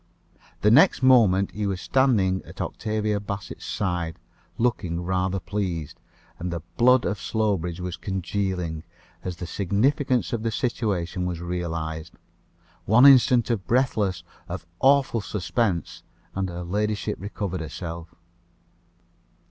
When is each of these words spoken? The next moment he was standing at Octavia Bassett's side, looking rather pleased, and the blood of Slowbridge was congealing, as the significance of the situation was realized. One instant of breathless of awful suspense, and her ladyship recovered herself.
The 0.61 0.71
next 0.71 1.03
moment 1.03 1.51
he 1.51 1.67
was 1.67 1.79
standing 1.79 2.41
at 2.43 2.59
Octavia 2.59 3.19
Bassett's 3.19 3.67
side, 3.67 4.17
looking 4.57 5.03
rather 5.03 5.39
pleased, 5.39 5.99
and 6.39 6.49
the 6.51 6.61
blood 6.75 7.05
of 7.05 7.21
Slowbridge 7.21 7.79
was 7.79 7.97
congealing, 7.97 8.81
as 9.23 9.35
the 9.37 9.45
significance 9.45 10.33
of 10.33 10.41
the 10.41 10.49
situation 10.49 11.27
was 11.27 11.39
realized. 11.39 12.15
One 12.85 13.05
instant 13.05 13.51
of 13.51 13.67
breathless 13.67 14.23
of 14.49 14.65
awful 14.79 15.21
suspense, 15.21 16.01
and 16.33 16.49
her 16.49 16.63
ladyship 16.63 17.17
recovered 17.21 17.61
herself. 17.61 18.15